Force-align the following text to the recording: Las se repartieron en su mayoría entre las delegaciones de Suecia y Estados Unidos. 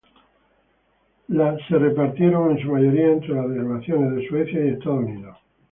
Las 1.27 1.59
se 1.67 1.77
repartieron 1.77 2.57
en 2.57 2.63
su 2.63 2.71
mayoría 2.71 3.11
entre 3.11 3.35
las 3.35 3.47
delegaciones 3.49 4.15
de 4.15 4.27
Suecia 4.29 4.65
y 4.65 4.69
Estados 4.69 5.03
Unidos. 5.05 5.37